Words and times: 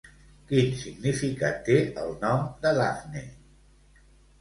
Quin 0.51 0.71
significat 0.83 1.61
té 1.69 1.77
el 2.07 2.17
nom 2.25 2.51
de 2.67 2.75
Dafne? 2.83 3.27